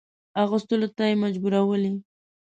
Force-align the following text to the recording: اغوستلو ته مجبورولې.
اغوستلو 0.41 0.87
ته 0.97 1.05
مجبورولې. 1.23 1.91